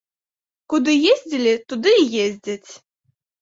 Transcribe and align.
Куды 0.71 0.95
ездзілі, 1.11 1.53
туды 1.69 1.91
і 2.05 2.09
ездзяць. 2.25 2.69